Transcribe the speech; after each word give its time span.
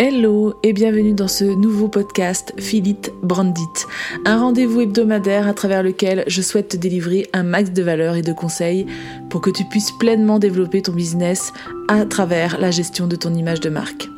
Hello 0.00 0.54
et 0.62 0.72
bienvenue 0.72 1.12
dans 1.12 1.26
ce 1.26 1.42
nouveau 1.42 1.88
podcast 1.88 2.54
Philip 2.56 3.10
Brandit, 3.20 3.64
un 4.24 4.38
rendez-vous 4.38 4.82
hebdomadaire 4.82 5.48
à 5.48 5.54
travers 5.54 5.82
lequel 5.82 6.22
je 6.28 6.40
souhaite 6.40 6.68
te 6.68 6.76
délivrer 6.76 7.26
un 7.32 7.42
max 7.42 7.72
de 7.72 7.82
valeurs 7.82 8.14
et 8.14 8.22
de 8.22 8.32
conseils 8.32 8.86
pour 9.28 9.40
que 9.40 9.50
tu 9.50 9.64
puisses 9.64 9.90
pleinement 9.98 10.38
développer 10.38 10.82
ton 10.82 10.92
business 10.92 11.52
à 11.88 12.04
travers 12.04 12.60
la 12.60 12.70
gestion 12.70 13.08
de 13.08 13.16
ton 13.16 13.34
image 13.34 13.58
de 13.58 13.70
marque. 13.70 14.08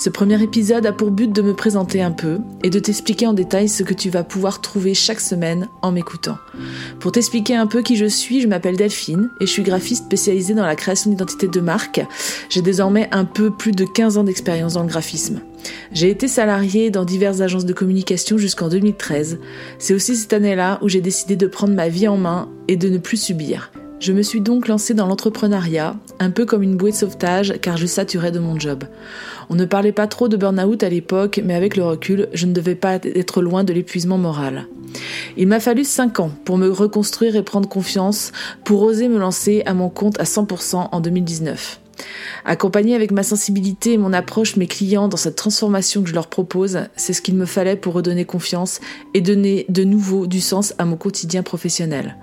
Ce 0.00 0.08
premier 0.08 0.42
épisode 0.42 0.86
a 0.86 0.92
pour 0.92 1.10
but 1.10 1.30
de 1.30 1.42
me 1.42 1.52
présenter 1.52 2.00
un 2.00 2.10
peu 2.10 2.38
et 2.64 2.70
de 2.70 2.78
t'expliquer 2.78 3.26
en 3.26 3.34
détail 3.34 3.68
ce 3.68 3.82
que 3.82 3.92
tu 3.92 4.08
vas 4.08 4.24
pouvoir 4.24 4.62
trouver 4.62 4.94
chaque 4.94 5.20
semaine 5.20 5.68
en 5.82 5.92
m'écoutant. 5.92 6.38
Pour 7.00 7.12
t'expliquer 7.12 7.54
un 7.54 7.66
peu 7.66 7.82
qui 7.82 7.96
je 7.96 8.06
suis, 8.06 8.40
je 8.40 8.48
m'appelle 8.48 8.78
Delphine 8.78 9.28
et 9.42 9.46
je 9.46 9.52
suis 9.52 9.62
graphiste 9.62 10.06
spécialisée 10.06 10.54
dans 10.54 10.64
la 10.64 10.74
création 10.74 11.10
d'identité 11.10 11.48
de 11.48 11.60
marque. 11.60 12.00
J'ai 12.48 12.62
désormais 12.62 13.10
un 13.12 13.26
peu 13.26 13.50
plus 13.50 13.72
de 13.72 13.84
15 13.84 14.16
ans 14.16 14.24
d'expérience 14.24 14.72
dans 14.72 14.84
le 14.84 14.88
graphisme. 14.88 15.42
J'ai 15.92 16.08
été 16.08 16.28
salariée 16.28 16.90
dans 16.90 17.04
diverses 17.04 17.42
agences 17.42 17.66
de 17.66 17.74
communication 17.74 18.38
jusqu'en 18.38 18.70
2013. 18.70 19.38
C'est 19.78 19.92
aussi 19.92 20.16
cette 20.16 20.32
année-là 20.32 20.78
où 20.80 20.88
j'ai 20.88 21.02
décidé 21.02 21.36
de 21.36 21.46
prendre 21.46 21.74
ma 21.74 21.90
vie 21.90 22.08
en 22.08 22.16
main 22.16 22.48
et 22.68 22.78
de 22.78 22.88
ne 22.88 22.96
plus 22.96 23.22
subir. 23.22 23.70
Je 24.00 24.14
me 24.14 24.22
suis 24.22 24.40
donc 24.40 24.66
lancée 24.66 24.94
dans 24.94 25.06
l'entrepreneuriat, 25.06 25.94
un 26.20 26.30
peu 26.30 26.46
comme 26.46 26.62
une 26.62 26.74
bouée 26.74 26.90
de 26.90 26.96
sauvetage 26.96 27.58
car 27.60 27.76
je 27.76 27.84
saturais 27.84 28.32
de 28.32 28.38
mon 28.38 28.58
job. 28.58 28.84
On 29.50 29.56
ne 29.56 29.66
parlait 29.66 29.92
pas 29.92 30.06
trop 30.06 30.26
de 30.26 30.38
burn-out 30.38 30.82
à 30.82 30.88
l'époque, 30.88 31.38
mais 31.44 31.54
avec 31.54 31.76
le 31.76 31.84
recul, 31.84 32.28
je 32.32 32.46
ne 32.46 32.54
devais 32.54 32.76
pas 32.76 32.94
être 32.94 33.42
loin 33.42 33.62
de 33.62 33.74
l'épuisement 33.74 34.16
moral. 34.16 34.68
Il 35.36 35.48
m'a 35.48 35.60
fallu 35.60 35.84
5 35.84 36.18
ans 36.20 36.30
pour 36.46 36.56
me 36.56 36.70
reconstruire 36.70 37.36
et 37.36 37.42
prendre 37.42 37.68
confiance, 37.68 38.32
pour 38.64 38.82
oser 38.82 39.06
me 39.06 39.18
lancer 39.18 39.62
à 39.66 39.74
mon 39.74 39.90
compte 39.90 40.18
à 40.18 40.24
100% 40.24 40.88
en 40.90 41.00
2019. 41.00 41.78
Accompagner 42.44 42.94
avec 42.94 43.10
ma 43.10 43.22
sensibilité 43.22 43.92
et 43.92 43.98
mon 43.98 44.12
approche 44.12 44.56
mes 44.56 44.66
clients 44.66 45.08
dans 45.08 45.16
cette 45.16 45.36
transformation 45.36 46.02
que 46.02 46.08
je 46.08 46.14
leur 46.14 46.28
propose, 46.28 46.80
c'est 46.96 47.12
ce 47.12 47.22
qu'il 47.22 47.34
me 47.34 47.46
fallait 47.46 47.76
pour 47.76 47.94
redonner 47.94 48.24
confiance 48.24 48.80
et 49.14 49.20
donner 49.20 49.66
de 49.68 49.84
nouveau 49.84 50.26
du 50.26 50.40
sens 50.40 50.74
à 50.78 50.84
mon 50.84 50.96
quotidien 50.96 51.42
professionnel. 51.42 52.16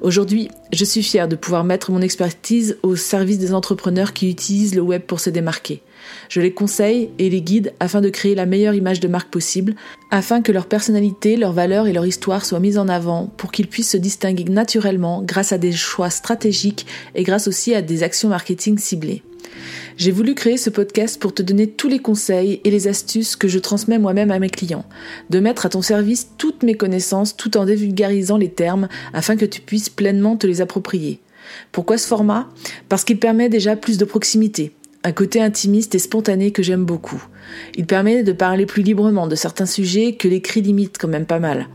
Aujourd'hui, 0.00 0.50
je 0.72 0.84
suis 0.84 1.02
fière 1.02 1.28
de 1.28 1.36
pouvoir 1.36 1.64
mettre 1.64 1.92
mon 1.92 2.00
expertise 2.00 2.76
au 2.82 2.96
service 2.96 3.38
des 3.38 3.54
entrepreneurs 3.54 4.12
qui 4.12 4.30
utilisent 4.30 4.74
le 4.74 4.82
web 4.82 5.02
pour 5.02 5.20
se 5.20 5.30
démarquer. 5.30 5.82
Je 6.28 6.40
les 6.40 6.52
conseille 6.52 7.10
et 7.18 7.30
les 7.30 7.42
guide 7.42 7.72
afin 7.80 8.00
de 8.00 8.08
créer 8.08 8.34
la 8.34 8.46
meilleure 8.46 8.74
image 8.74 9.00
de 9.00 9.08
marque 9.08 9.30
possible, 9.30 9.74
afin 10.10 10.42
que 10.42 10.52
leur 10.52 10.66
personnalité, 10.66 11.36
leurs 11.36 11.52
valeurs 11.52 11.86
et 11.86 11.92
leur 11.92 12.06
histoire 12.06 12.44
soient 12.44 12.60
mises 12.60 12.78
en 12.78 12.88
avant 12.88 13.32
pour 13.36 13.52
qu'ils 13.52 13.68
puissent 13.68 13.90
se 13.90 13.96
distinguer 13.96 14.44
naturellement 14.44 15.22
grâce 15.22 15.52
à 15.52 15.58
des 15.58 15.72
choix 15.72 16.10
stratégiques 16.10 16.86
et 17.14 17.22
grâce 17.22 17.48
aussi 17.48 17.74
à 17.74 17.82
des 17.82 18.02
actions 18.02 18.28
marketing 18.28 18.78
ciblées. 18.78 19.22
J'ai 19.96 20.10
voulu 20.10 20.34
créer 20.34 20.56
ce 20.56 20.70
podcast 20.70 21.20
pour 21.20 21.34
te 21.34 21.42
donner 21.42 21.66
tous 21.66 21.88
les 21.88 21.98
conseils 21.98 22.60
et 22.64 22.70
les 22.70 22.88
astuces 22.88 23.36
que 23.36 23.48
je 23.48 23.58
transmets 23.58 23.98
moi-même 23.98 24.30
à 24.30 24.38
mes 24.38 24.48
clients, 24.48 24.86
de 25.30 25.40
mettre 25.40 25.66
à 25.66 25.68
ton 25.68 25.82
service 25.82 26.30
toutes 26.38 26.62
mes 26.62 26.74
connaissances 26.74 27.36
tout 27.36 27.56
en 27.56 27.66
dévulgarisant 27.66 28.38
les 28.38 28.50
termes 28.50 28.88
afin 29.12 29.36
que 29.36 29.44
tu 29.44 29.60
puisses 29.60 29.90
pleinement 29.90 30.36
te 30.36 30.46
les 30.46 30.60
approprier. 30.60 31.20
Pourquoi 31.72 31.98
ce 31.98 32.06
format? 32.06 32.48
Parce 32.88 33.04
qu'il 33.04 33.18
permet 33.18 33.48
déjà 33.48 33.76
plus 33.76 33.98
de 33.98 34.04
proximité, 34.04 34.72
un 35.04 35.12
côté 35.12 35.40
intimiste 35.40 35.94
et 35.94 35.98
spontané 35.98 36.52
que 36.52 36.62
j'aime 36.62 36.84
beaucoup. 36.84 37.22
Il 37.74 37.86
permet 37.86 38.22
de 38.22 38.32
parler 38.32 38.66
plus 38.66 38.82
librement 38.82 39.26
de 39.26 39.34
certains 39.34 39.66
sujets 39.66 40.14
que 40.14 40.28
l'écrit 40.28 40.62
limite 40.62 40.96
quand 40.98 41.08
même 41.08 41.26
pas 41.26 41.38
mal. 41.38 41.68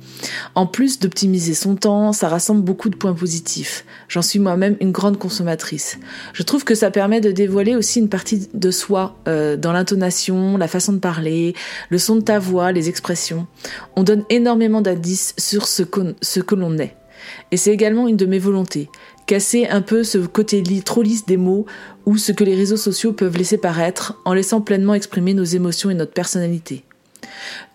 En 0.55 0.65
plus 0.65 0.99
d'optimiser 0.99 1.53
son 1.53 1.75
temps, 1.75 2.13
ça 2.13 2.29
rassemble 2.29 2.63
beaucoup 2.63 2.89
de 2.89 2.95
points 2.95 3.13
positifs. 3.13 3.85
J'en 4.07 4.21
suis 4.21 4.39
moi-même 4.39 4.77
une 4.79 4.91
grande 4.91 5.17
consommatrice. 5.17 5.99
Je 6.33 6.43
trouve 6.43 6.63
que 6.63 6.75
ça 6.75 6.91
permet 6.91 7.21
de 7.21 7.31
dévoiler 7.31 7.75
aussi 7.75 7.99
une 7.99 8.09
partie 8.09 8.47
de 8.53 8.71
soi 8.71 9.17
euh, 9.27 9.57
dans 9.57 9.73
l'intonation, 9.73 10.57
la 10.57 10.67
façon 10.67 10.93
de 10.93 10.99
parler, 10.99 11.53
le 11.89 11.97
son 11.97 12.15
de 12.15 12.21
ta 12.21 12.39
voix, 12.39 12.71
les 12.71 12.89
expressions. 12.89 13.47
On 13.95 14.03
donne 14.03 14.23
énormément 14.29 14.81
d'indices 14.81 15.33
sur 15.37 15.67
ce 15.67 15.83
que 15.83 16.55
l'on 16.55 16.77
est. 16.77 16.96
Et 17.51 17.57
c'est 17.57 17.71
également 17.71 18.07
une 18.07 18.17
de 18.17 18.25
mes 18.25 18.39
volontés, 18.39 18.89
casser 19.25 19.67
un 19.67 19.81
peu 19.81 20.03
ce 20.03 20.17
côté 20.17 20.63
trop 20.83 21.01
lisse 21.01 21.25
des 21.25 21.37
mots 21.37 21.65
ou 22.05 22.17
ce 22.17 22.31
que 22.31 22.43
les 22.43 22.55
réseaux 22.55 22.77
sociaux 22.77 23.13
peuvent 23.13 23.37
laisser 23.37 23.57
paraître 23.57 24.19
en 24.25 24.33
laissant 24.33 24.61
pleinement 24.61 24.93
exprimer 24.93 25.33
nos 25.33 25.43
émotions 25.43 25.89
et 25.89 25.95
notre 25.95 26.13
personnalité. 26.13 26.83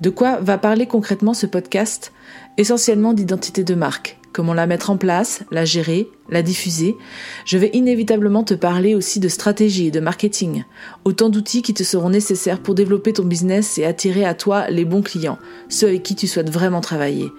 De 0.00 0.10
quoi 0.10 0.38
va 0.40 0.58
parler 0.58 0.86
concrètement 0.86 1.34
ce 1.34 1.46
podcast? 1.46 2.12
Essentiellement 2.58 3.12
d'identité 3.12 3.64
de 3.64 3.74
marque, 3.74 4.18
comment 4.32 4.54
la 4.54 4.66
mettre 4.66 4.90
en 4.90 4.96
place, 4.96 5.42
la 5.50 5.64
gérer, 5.64 6.08
la 6.28 6.42
diffuser. 6.42 6.96
Je 7.44 7.58
vais 7.58 7.70
inévitablement 7.72 8.44
te 8.44 8.54
parler 8.54 8.94
aussi 8.94 9.20
de 9.20 9.28
stratégie 9.28 9.86
et 9.86 9.90
de 9.90 10.00
marketing, 10.00 10.64
autant 11.04 11.28
d'outils 11.28 11.62
qui 11.62 11.74
te 11.74 11.82
seront 11.82 12.10
nécessaires 12.10 12.60
pour 12.60 12.74
développer 12.74 13.12
ton 13.12 13.24
business 13.24 13.78
et 13.78 13.84
attirer 13.84 14.24
à 14.24 14.34
toi 14.34 14.68
les 14.68 14.84
bons 14.84 15.02
clients, 15.02 15.38
ceux 15.68 15.88
avec 15.88 16.02
qui 16.02 16.16
tu 16.16 16.26
souhaites 16.26 16.50
vraiment 16.50 16.80
travailler. 16.80 17.30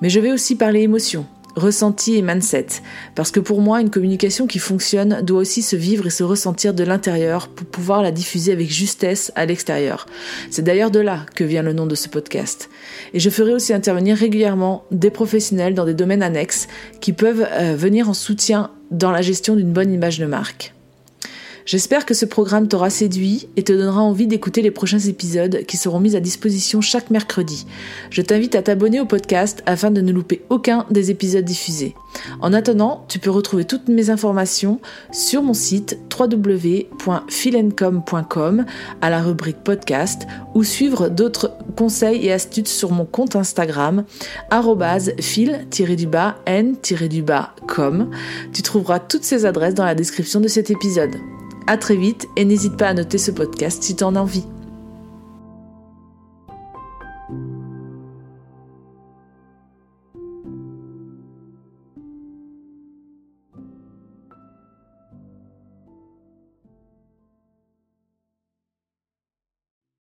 Mais 0.00 0.08
je 0.08 0.20
vais 0.20 0.32
aussi 0.32 0.56
parler 0.56 0.80
émotion, 0.80 1.26
ressenti 1.56 2.16
et 2.16 2.22
mindset. 2.22 2.66
Parce 3.14 3.30
que 3.30 3.40
pour 3.40 3.60
moi, 3.60 3.80
une 3.80 3.90
communication 3.90 4.46
qui 4.46 4.58
fonctionne 4.58 5.22
doit 5.22 5.40
aussi 5.40 5.62
se 5.62 5.74
vivre 5.74 6.06
et 6.06 6.10
se 6.10 6.22
ressentir 6.22 6.74
de 6.74 6.84
l'intérieur 6.84 7.48
pour 7.48 7.66
pouvoir 7.66 8.02
la 8.02 8.12
diffuser 8.12 8.52
avec 8.52 8.70
justesse 8.70 9.32
à 9.34 9.46
l'extérieur. 9.46 10.06
C'est 10.50 10.62
d'ailleurs 10.62 10.90
de 10.90 11.00
là 11.00 11.26
que 11.34 11.44
vient 11.44 11.62
le 11.62 11.72
nom 11.72 11.86
de 11.86 11.94
ce 11.94 12.08
podcast. 12.08 12.68
Et 13.14 13.20
je 13.20 13.30
ferai 13.30 13.52
aussi 13.52 13.72
intervenir 13.72 14.16
régulièrement 14.16 14.84
des 14.90 15.10
professionnels 15.10 15.74
dans 15.74 15.86
des 15.86 15.94
domaines 15.94 16.22
annexes 16.22 16.68
qui 17.00 17.12
peuvent 17.12 17.46
euh, 17.50 17.74
venir 17.76 18.08
en 18.08 18.14
soutien 18.14 18.70
dans 18.90 19.10
la 19.10 19.22
gestion 19.22 19.56
d'une 19.56 19.72
bonne 19.72 19.92
image 19.92 20.18
de 20.18 20.26
marque. 20.26 20.74
J'espère 21.66 22.06
que 22.06 22.14
ce 22.14 22.24
programme 22.24 22.68
t'aura 22.68 22.88
séduit 22.90 23.48
et 23.56 23.64
te 23.64 23.72
donnera 23.72 24.00
envie 24.00 24.28
d'écouter 24.28 24.62
les 24.62 24.70
prochains 24.70 25.00
épisodes 25.00 25.64
qui 25.66 25.76
seront 25.76 25.98
mis 25.98 26.14
à 26.14 26.20
disposition 26.20 26.80
chaque 26.80 27.10
mercredi. 27.10 27.66
Je 28.10 28.22
t'invite 28.22 28.54
à 28.54 28.62
t'abonner 28.62 29.00
au 29.00 29.04
podcast 29.04 29.64
afin 29.66 29.90
de 29.90 30.00
ne 30.00 30.12
louper 30.12 30.42
aucun 30.48 30.86
des 30.92 31.10
épisodes 31.10 31.44
diffusés. 31.44 31.96
En 32.40 32.52
attendant, 32.52 33.04
tu 33.08 33.18
peux 33.18 33.30
retrouver 33.30 33.64
toutes 33.64 33.88
mes 33.88 34.10
informations 34.10 34.80
sur 35.10 35.42
mon 35.42 35.54
site 35.54 35.98
www.philencom.com 36.16 38.64
à 39.00 39.10
la 39.10 39.20
rubrique 39.20 39.64
podcast 39.64 40.28
ou 40.54 40.62
suivre 40.62 41.08
d'autres 41.08 41.50
conseils 41.76 42.26
et 42.26 42.32
astuces 42.32 42.68
sur 42.68 42.92
mon 42.92 43.06
compte 43.06 43.34
Instagram 43.34 44.04
fil-n-com. 45.20 45.70
Tu 48.52 48.62
trouveras 48.62 49.00
toutes 49.00 49.24
ces 49.24 49.46
adresses 49.46 49.74
dans 49.74 49.84
la 49.84 49.96
description 49.96 50.40
de 50.40 50.46
cet 50.46 50.70
épisode. 50.70 51.16
À 51.66 51.76
très 51.76 51.96
vite 51.96 52.28
et 52.36 52.44
n'hésite 52.44 52.76
pas 52.76 52.88
à 52.88 52.94
noter 52.94 53.18
ce 53.18 53.30
podcast 53.30 53.82
si 53.82 53.96
t'en 53.96 54.14
as 54.14 54.20
envie. 54.20 54.44